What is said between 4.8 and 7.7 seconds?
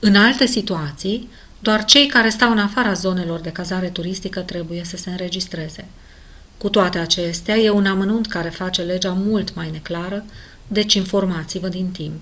să se înregistreze cu toate acestea e